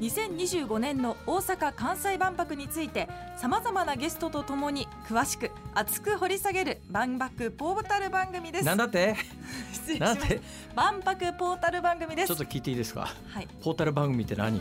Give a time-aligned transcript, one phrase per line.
[0.00, 8.64] 2025年の大阪・関西万博についてさまざまなゲストとともに詳しく熱く掘り下げる万博ポータル番組です。
[8.64, 9.14] なんだって？
[9.72, 10.18] 失礼します。
[10.18, 10.40] なんて？
[10.74, 12.28] 万博ポータル番組です。
[12.28, 13.08] ちょっと聞いていいですか？
[13.28, 13.48] はい。
[13.62, 14.60] ポータル番組って何？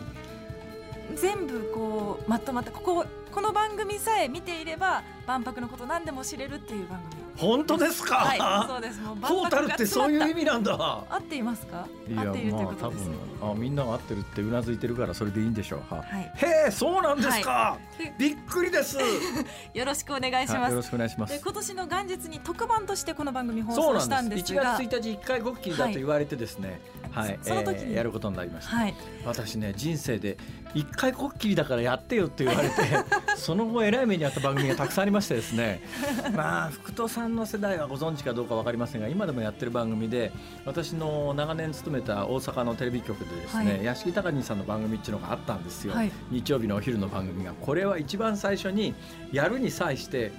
[1.16, 7.22] 全部こうまとまったこここの番組さえ見ていれば万博のこと何でも知れるっていう番組。
[7.38, 9.00] 本当ですか、はいそうです。
[9.00, 10.74] もう万ポータルってそういう意味味なんだ。
[11.08, 11.88] 合っていますか？
[12.16, 15.94] 合っているということです、分あみんなが合ってるってうなずいてるからそれでいいんでしょう。
[15.94, 16.02] は。
[16.02, 16.32] はい。
[16.36, 18.98] へえそうなんですか、で びっくりです。
[19.74, 20.56] よろしくお願いします。
[20.56, 21.34] はいよろしくお願いします。
[21.34, 24.54] で今年の元日に特番としてこの番組放送したなんです。
[24.54, 26.82] 1が月1日1回ごっきりだと言われてですね。
[27.12, 27.92] はい、そその時に。
[27.92, 28.96] えーやることになりました、はい。
[29.26, 30.38] 私ね人生で
[30.74, 32.76] 1回こっきりだからやってよって言われて
[33.36, 35.82] その後えらい目にあった番組がたくさんありましてですね
[36.36, 40.32] まあ福戸さんの世代はご存知かどうか分かりませんが今でもやってる番組で
[40.66, 43.86] 私の長年勤めた大阪のテレビ局でですね、はい。
[43.86, 46.12] 屋敷隆人さんの番組っていうのがあったんですよ、はい。
[46.32, 47.54] 日曜日のお昼の番組が。
[47.54, 48.94] これは一番最初に
[49.32, 50.32] やるに際して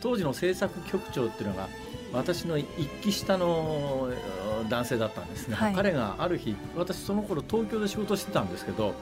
[0.00, 1.68] 当時の制作局長っていうのが
[2.12, 2.66] 私の一
[3.02, 5.74] 期下のえー男性だったんですね、はい。
[5.74, 8.94] 彼がある日私その頃東京で仕事してたんですけど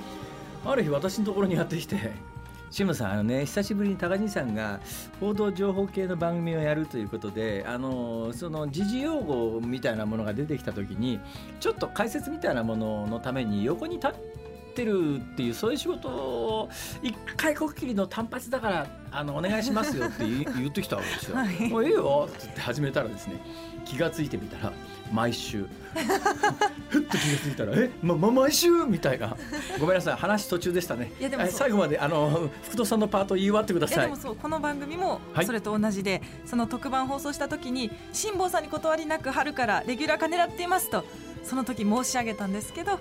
[0.65, 2.13] ある日私のところにやってきて
[2.75, 4.81] 「志村さんあのね久しぶりに高木さんが
[5.21, 11.21] 報道情報系の番組をやるということであのその時事用語みたいなものが出てきた時に
[11.61, 14.44] ちょっと解説みたいなもののために横に立って
[14.83, 16.71] るっていうそういう仕事を
[17.03, 21.37] 一回こっきりの単発だからあのお願いしますよって言ってきたわけですよ。
[21.39, 21.69] はい。
[21.69, 23.35] もういいよって言って始めたらですね
[23.85, 24.73] 気がついてみたら
[25.13, 25.67] 毎週。
[26.89, 29.37] ふっと気がついたら「えまま毎週?」みたいな。
[29.79, 31.13] ごめんなさい話途中でしたね。
[31.21, 33.97] いやでも最後まであの福戸さんのパート言い終わってください。
[33.99, 35.47] いやでもそうこの番組もはい。
[35.47, 41.05] それと同じで、その特番放送した時に辛坊さんに断りなく春からレギュラー化狙っていますと
[41.45, 42.99] その時申し上げたんですけど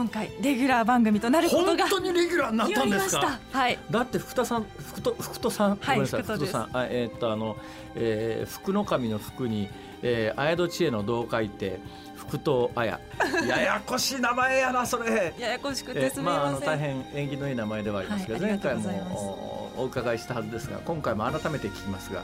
[0.00, 3.38] 今回レギュラー番組となること本が当にレギュラーになったんですか？
[3.52, 3.78] たはい。
[3.90, 6.52] だって福田さん福戸福戸さん、はいごめんなさい福戸です。
[6.52, 6.82] 福戸さん。
[6.82, 7.56] あえーっとあの、
[7.96, 9.68] えー福の神の福に、
[10.02, 11.80] えー、綾戸知恵の同書いて
[12.16, 12.98] 福戸綾。
[13.46, 15.34] ややこしい名前やなそれ。
[15.38, 19.24] ややこしくえてすみまあ、あません、の大変縁起のいい名前ではありますが、前回はいありがとうございます。
[19.24, 22.22] もおお伺いしたはずですが今回も改めて聞きますが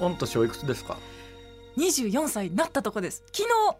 [0.00, 0.96] 御年おいくつですか
[1.76, 3.22] ？24歳になったとこです。
[3.34, 3.76] 昨日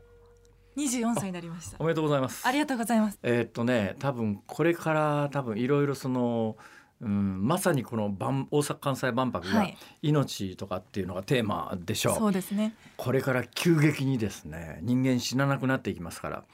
[0.76, 1.76] 24歳になりました。
[1.78, 2.46] おめでとうございます。
[2.46, 3.18] ありがとうございます。
[3.22, 6.56] えーっとね多分これから多分いろいろその、
[7.00, 9.76] うん、まさにこの万大阪・関西万博がはい。
[10.02, 12.74] 命とかっていうのがテーマでしょう、そうですね。
[12.96, 16.44] これから急激にですね人間死ななくなっていきますから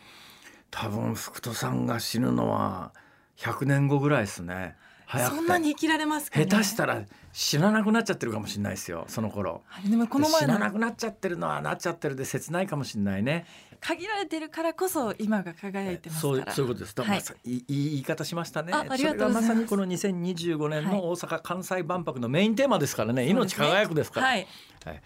[0.71, 2.93] 多分福戸さんが死ぬのは
[3.37, 4.77] 100年後ぐらいですね。
[5.07, 5.37] 早くて。
[5.37, 6.47] そんなに生きられますかね。
[6.47, 7.03] 下手したら
[7.37, 9.63] 死ななくなっちゃってるかもしれないですよその頃。
[9.67, 13.45] はいでもこの前死ななのくなっちゃってるのはなっちゃってるで切ないかもしれないね。
[13.81, 16.45] 限られてるからこそ今が輝いてますから。
[16.47, 16.95] そうそういうことです。
[16.95, 17.23] だはい。
[17.45, 18.73] いいいい言い方しましたね。
[18.73, 19.47] あありがとうございます。
[19.47, 24.47] それがまさにこの2025年の大阪・関西万博のメインテーマですからね、命輝くですから、はい。
[24.85, 25.03] はい。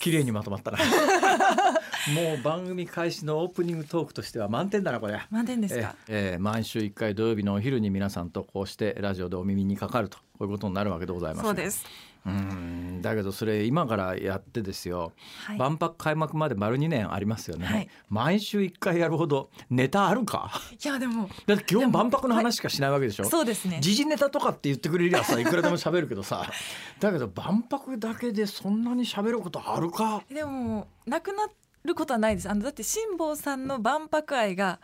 [0.00, 0.78] 綺麗にまとまったな。
[2.14, 5.20] もう番組開始のオープニングトークとしては満点だなこれ。
[5.30, 5.94] 満点ですか？
[6.08, 11.84] ええー毎週1回土曜日のお昼に皆さんとこうしてラジオでお耳にかかるとこういうことになるわけでございます、そうです。
[12.26, 13.00] うん。
[13.02, 15.12] だけどそれ今からやってですよ、
[15.44, 15.58] はい。
[15.58, 17.88] 万博開幕まで丸2年ありますよね、はい。
[18.08, 20.50] 毎週1回やるほどネタあるか？
[20.84, 23.78] いやでもだって基本万博の話しかしないわけでしょ、そうですね。
[23.80, 26.50] 時事ネタとかって言ってくれりゃさいくらでも喋るけどさ。
[26.98, 30.22] だけど万博だけでそんなに喋ることあるか？
[30.28, 31.46] でもなくな
[31.84, 32.50] ることはないです。
[32.50, 34.80] あのだって辛坊さんの万博愛が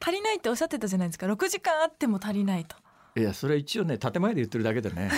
[0.00, 1.26] 足りないっておっしゃってたじゃないですか。
[1.26, 2.76] 6時間あっても足りないと
[3.18, 5.10] いやそれ一応ね建前で言ってるだけでね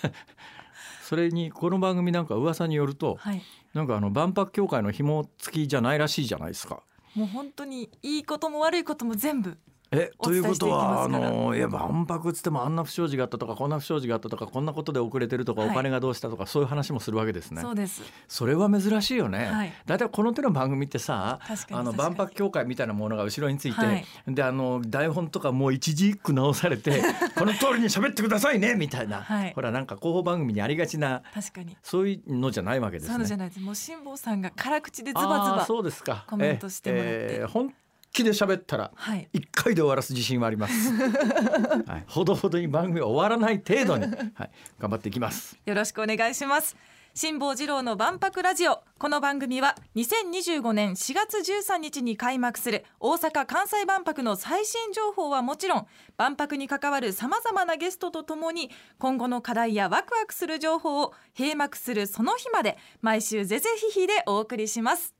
[1.02, 3.42] それにこの番組なんか噂によるとはい
[3.74, 6.82] なんかあの万博協会の紐付きじゃないらしいじゃないですか。
[7.14, 9.58] もう本当にいいことも悪いことも全部
[9.90, 15.70] えおということはあのいや万博っつってもあんな不祥事があったとかこんな不祥事があったとかこんなことで遅れてるとか、はい。
[15.70, 17.62] お金がどうしたとかそういう話もするわけですね。
[17.62, 18.02] そうです。
[18.28, 19.72] それは珍しいよね、はい。
[19.86, 21.40] だいたいこの手の番組ってさ
[21.70, 24.04] あの万博協会みたいなものが後ろについて、はい。
[24.26, 27.02] であの台本とかもう一字一句直されて
[27.36, 29.52] この通りに喋ってくださいねみたいな、はい。
[29.54, 31.76] ほらなんか広報番組にありがちな確かに。
[31.82, 33.16] そういうのじゃないわけですね。
[33.16, 33.60] そうじゃないです。
[33.60, 36.24] もう辛坊さんが辛口でズバズバそうですか。
[36.28, 37.10] コメントしてもらって。
[37.10, 37.72] えー本
[38.18, 39.28] 気で喋ったらはい。
[39.32, 40.92] 一回で終わらす自信はあります、
[41.86, 44.04] はい、ほどほどに番組が終わらない程度に、
[44.34, 45.56] はい、頑張っていきます。
[45.64, 46.76] よろしくお願いします。
[47.14, 48.82] 辛坊治郎の万博ラジオ。
[48.98, 55.86] この番組は2025年4月13日に開幕する大阪・関西万博の最新情報はもちろん
[56.16, 65.14] 万博に関わるさまざまなゲストとともに今後の課題やワクワクする情報を閉幕するその日まで毎週ぜぜひひでお送りします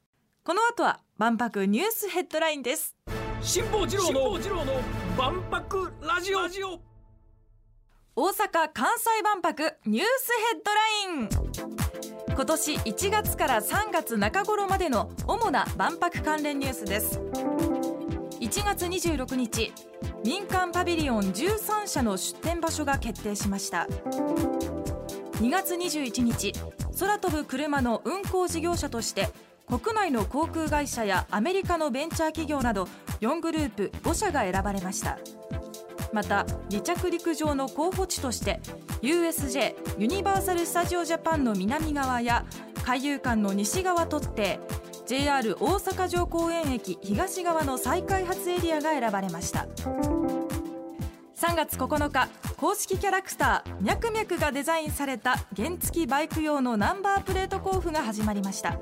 [0.49, 2.97] この後は万博ニュースヘッドラインです。
[3.43, 4.81] 辛坊治郎の
[5.15, 6.81] 万博ラジオ。
[8.17, 12.35] 大阪・関西万博ニュースヘッドライン。
[12.35, 17.21] 今年1月から3月中頃までの主な万博関連ニュースです。
[18.41, 19.71] 1月26日
[20.25, 23.87] 民間パビリオン13社の出展場所が決定しました。
[25.43, 26.55] 2月21日
[26.99, 29.29] 空飛ぶ車の運航事業者として
[29.69, 32.89] 国内の航空会社やアメリカのベンチャー企業など
[33.21, 35.19] 4グループ5社が選ばれました。
[36.13, 38.61] また離着陸場の候補地として
[39.03, 42.47] USJ ユニバーサル・スタジオ・ジャパンの南側や
[42.85, 44.59] 海遊館の西側特定
[45.07, 49.67] JR 大阪城公園駅東側の再開発エリアが選ばれました。
[51.37, 58.79] 3月9日公式キャラクターミャクミャクがデザインされた原付バイク用のナンバープレート交付が始まりました。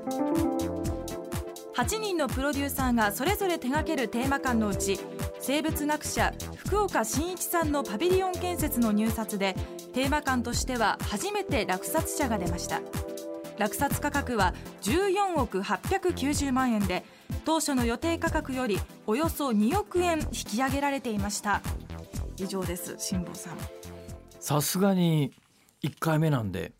[1.77, 4.99] 8人のプロデューサーがそれぞれ手掛けるテーマ館のうち
[5.39, 9.55] 生物学者福岡伸一さんのパビリオン建設の入札で
[9.93, 12.81] テーマ館としては初めて落札者が出ました。
[13.59, 17.03] 落札価格は14億890万円で
[17.45, 21.61] 当初の予定価格よりおよそ2億円引き上げられていました。
[22.37, 23.57] 以上です辛坊さん。
[24.39, 25.31] さすがに
[25.83, 26.71] 1回目なんで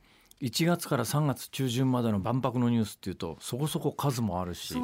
[0.41, 4.81] 1月から3月中旬までの万博のニュースっていうとそこそこ数もあるしね。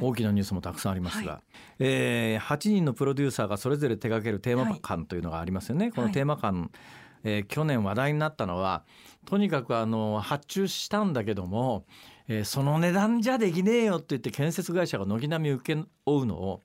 [0.00, 1.42] 大きなニュースもたくさんありますが、は
[1.78, 5.92] えー8人のプロデューサーがそれぞれ手掛けるテーマ館というのがありますよね。
[5.92, 6.70] このテーマ館、
[7.24, 8.84] えー去年話題になったのは
[9.26, 11.84] とにかくあの発注したんだけども、
[12.28, 16.62] えーその値段じゃできねえよって言って建設会社が軒並み受け負うのを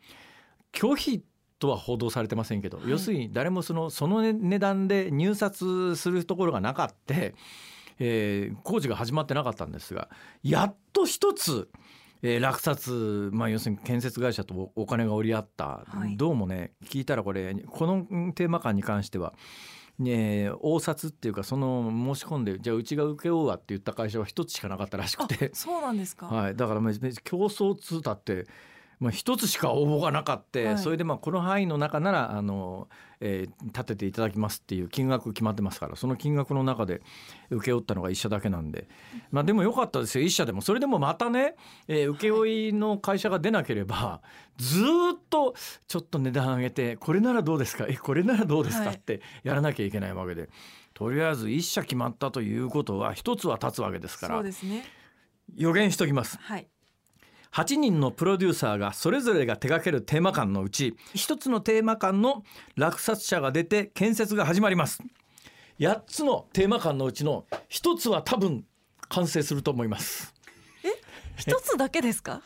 [0.71, 1.23] 拒否
[1.59, 2.89] とは報道されてませんけど、はい。
[2.89, 7.15] 要するに誰もそのその値段で入札するところがなかった、
[7.99, 10.09] えー工事が始まってなかったんですが
[10.41, 11.69] やっと一つ、
[12.21, 16.17] えー落札、まあ、要するに建設会社とおお金が折り合った、はい。
[16.17, 19.33] どうもね聞いたらこれこのうんテーマ館に関しては。
[19.99, 25.47] ね、応札っていうかその申し込んでじゃあうちが請け負うわって言った会社は一つしかなかったらしくて。
[25.47, 26.93] あそうなんですか、はい、だからまあ
[27.25, 28.47] 競争通だって、
[28.99, 30.77] まあ、一つしか応募がなかって、はい。
[30.77, 32.89] それでまあこの範囲の中ならあの、
[33.21, 37.01] えー立てていただきますっていう金額決まってますからその金額の中で
[37.49, 38.87] 請け負ったのが一社だけなんで、
[39.31, 40.23] まあ、でもよかったですよ。
[40.25, 40.61] 一社でも。
[40.61, 41.55] それでもまたね、
[41.87, 44.21] えー請負の会社が出なければ
[44.57, 45.55] ずーっと
[45.87, 47.85] ちょっと値段上げてこれならどうですか？
[47.87, 48.87] えこれならどうですか？
[48.87, 48.95] はい。
[48.95, 50.49] ってやらなきゃいけないわけで。
[50.93, 54.83] とりあえず一社決まったということは一つは立つわけですからそうですね。
[55.55, 56.37] 予言しときます。
[56.41, 56.67] はい
[57.53, 62.43] 8人のプロデューサーがそれぞれが手掛けるテーマ館のうち1つのテーマ館の
[62.75, 65.01] 落札者が出て建設が始まります。
[65.79, 68.65] 8つのテーマ館のうちの1つは多分
[69.07, 70.33] 完成すると思います。
[71.37, 72.41] 一つだけですか？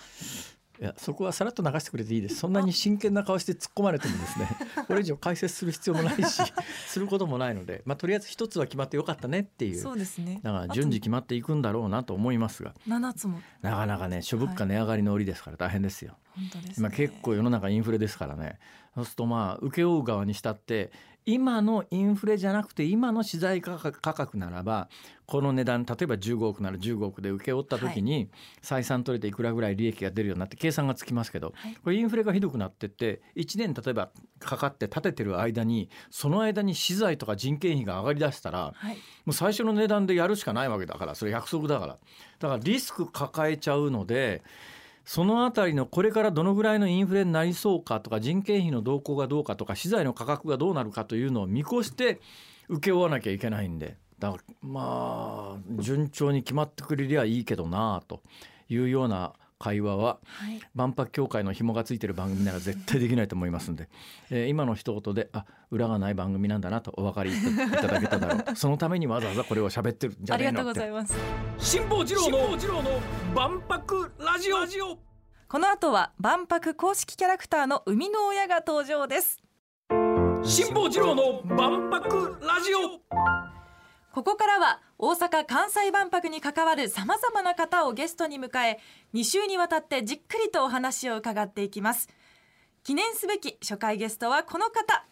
[0.84, 2.36] いやそこはさらっと流してくれていいです。
[2.36, 4.50] そんなに真剣な顔して突っ込まれてもですね
[4.86, 6.42] これ以上解説する必要もないし
[6.88, 10.42] することもないので、まあ、とりあえず1つは決まってよかったねっていうそうですね。
[10.44, 12.74] だから順次決まっていくんだろうなと思いますが。
[12.86, 13.42] 7つも。
[13.62, 16.18] なかなかね諸物価値上がりの折ですから大変ですよ。
[16.18, 16.74] 本当ですね。
[16.78, 18.60] 今結構世の中インフレですからね。
[18.96, 20.92] そうするとまあ請け負う側にしたって
[21.26, 24.90] 今のインフレじゃなくて今の資材価格ならば
[25.26, 28.30] この値段例えば15億なら15億で請け負った時に
[28.62, 31.76] 採算取れていくらぐらい利益が出るようになって計算がつきますけどはい。
[31.82, 38.96] これインフレがひどくなってって1年例えばかかって建ててる間にその間に資材とか人件費が上がりだしたらはい。
[39.26, 41.98] もう最初の値段でやるしかないわけだからそれ約束だから。
[42.40, 44.44] だからリスク抱えちゃうので
[45.06, 52.22] そのあたりのこれからどのぐらいのインフレになりそうかとか人件費の動向がどうかとか資材の価格がどうなるかというのを見越して
[52.70, 53.98] 請け負わなきゃいけないんで。
[54.20, 58.22] だからまあ順調に決まってくれりゃいいけどなあと
[58.70, 59.34] いうような
[59.64, 60.60] 会話ははい。
[60.76, 63.88] 万博協会の紐がついてる番組なら絶対できないと思いますんで、
[64.30, 67.42] えー今の一言であ裏がない番組なんだなとお分かりい
[67.72, 68.56] ただけただろう。
[68.58, 71.16] そのためにわざわざこれを喋ってるんじゃありがとうねえのってございます。
[71.78, 73.00] 辛坊治郎の
[73.34, 74.98] 万博ラジオ。
[75.48, 79.40] この後は万博公式キャラクターの生みの親が登場です。
[80.44, 83.63] 辛坊治郎の万博ラジオ
[84.14, 88.80] ここからは大阪・関西万博に関わるさまざまな方をゲストに迎え
[89.16, 92.08] 2週にわたってじっくりとお話を伺っていきます。
[92.84, 95.04] 記念すべき初回ゲストはこの方。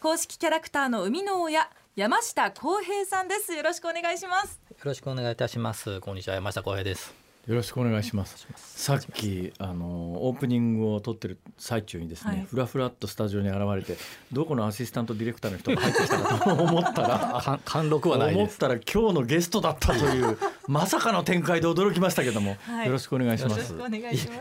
[0.00, 3.54] 公式キャラクターの生みの親山下光平さんです。
[3.54, 4.60] よろしくお願いします。
[4.68, 5.98] よろしくお願いいたします。
[6.00, 6.34] こんにちは。
[6.34, 7.19] 山下光平です。
[7.46, 8.46] よろしくお願いします。
[8.56, 12.46] さっきあのオープニングを撮ってる最中にですね、はい。
[12.48, 18.38] ふらふらっとスタジオに現れてどこのアシスタントディレクターの人が入ってきたかと思ったら か貫禄はないです。
[18.38, 22.86] 思ったら今日のゲストだったという まさかの展開で驚きましたけども、はい。
[22.86, 23.74] よろしくお願いします。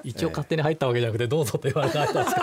[0.03, 2.41] 一応勝手に入ったわけじゃなくてどうぞと言われたんですか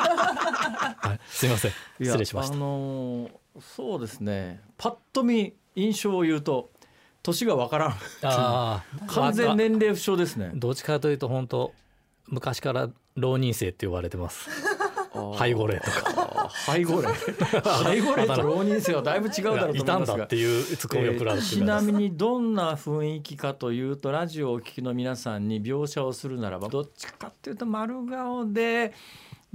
[0.98, 4.60] はい、すいません失礼しましたあのーそうですね。
[4.76, 6.70] パッと見印象を言うと
[7.26, 7.94] 年がわからん。
[9.08, 10.50] 完全わ年齢不詳ですね。
[10.54, 11.72] どっちかというと本当
[12.28, 14.48] 昔から浪人生って呼ばれてます。
[15.38, 16.50] 背後霊とか。
[16.66, 20.18] 背後霊背後霊と浪人生はだいぶ違うだろうと思いますが。
[20.18, 28.92] だっていうツッコミを食らうえーちなみにどんな雰囲気かというとラジオをお聞きの皆さんに描写をするならばどっちかっていうと丸顔で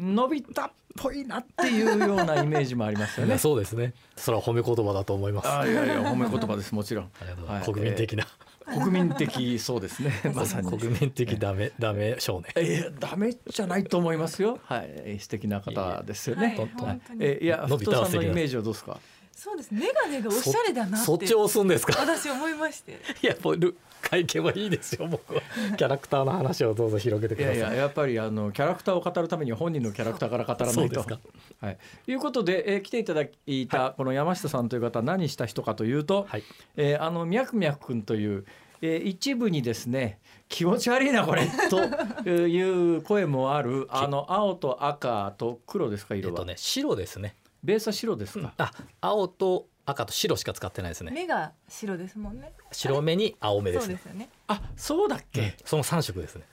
[0.01, 3.37] のび太っぽいなっていうようなイメージもありますよね。
[3.39, 3.93] そうですね。
[4.15, 5.47] それは褒め言葉だと思います。
[5.49, 7.05] あいやいや褒め言葉ですもちろん。
[7.21, 7.69] ありがとうございます。
[7.69, 7.79] はい。
[7.79, 8.27] 国民的な、
[8.65, 10.11] 国民的 そうですね。
[10.33, 10.69] まさに。
[10.69, 12.51] 国民的ダメダメ少年。
[12.55, 14.59] えー、ダメじゃないと思いますよ。
[14.65, 16.47] はい、素敵な方ですよね。
[16.47, 16.55] はい。
[16.57, 17.19] とと本当に。
[17.25, 18.99] えーいや、は素敵な太さんのイメージはどうですか？
[19.43, 19.73] そうです。
[19.73, 21.99] メガネがおしゃれだなってそっちを押すんですか？
[21.99, 22.99] 私思いまして。
[23.23, 25.41] いやもうル会見はいいですよ僕は。
[25.77, 27.57] キャラクターの話をどうぞ広げてください。
[27.57, 30.73] いやいややっぱりあのキャラクターを語るためには本人のキャラクターから語らないと。
[30.75, 31.19] そうですか。
[31.59, 36.43] はい、いうことで、えー来ていただいたこの山下さんという方は何した人かというと、はい。
[36.77, 38.45] えーあのミャクミャク君という、
[38.83, 40.19] えー一部にですね
[40.49, 51.11] 気持ち悪いなこれ という声もあるあの青と赤と黒ですか色は、えっとね白ですねベースは白ですか、あ青と赤と白しか使ってないですね。
[51.11, 52.53] 目が白ですもんね。
[52.71, 53.87] 白目に青目ですね。
[53.87, 54.29] そうですよね。
[54.47, 56.43] あそうだっけ、その三色ですね。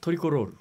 [0.00, 0.54] トリコロール、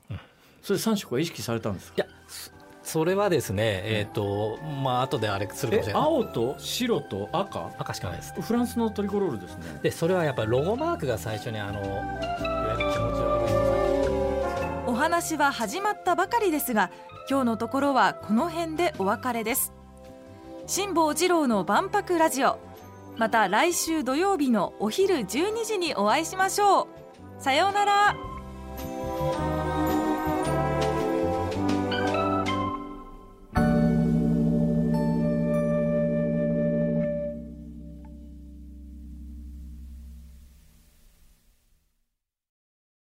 [0.62, 2.04] それ3色は意識されたんですか？
[2.04, 2.52] いやそ
[2.84, 6.04] それはですねえっ、とまあ後であれするかもしえれない。
[6.04, 7.72] 青と白と赤？
[7.80, 8.40] 赤しかないです。
[8.40, 9.80] フランスのトリコロールですね。
[9.82, 13.56] でそれはやっぱりロゴマークが最初にあのいわゆる気持ち悪い。
[14.88, 16.92] お話は始まったばかりですが
[17.28, 19.74] 今日のところはこの辺でお別れです。
[20.68, 22.60] 辛坊治郎の万博ラジオ。
[23.18, 26.88] また来週土曜日のお昼12時にお会いしましょう。
[27.40, 28.35] さようなら。